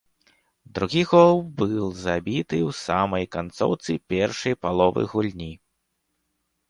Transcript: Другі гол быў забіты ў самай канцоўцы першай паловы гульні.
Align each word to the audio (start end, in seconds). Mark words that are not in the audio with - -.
Другі 0.77 1.03
гол 1.11 1.33
быў 1.59 1.85
забіты 2.05 2.57
ў 2.61 2.71
самай 2.85 3.25
канцоўцы 3.35 3.91
першай 4.15 4.53
паловы 4.67 5.01
гульні. 5.13 5.51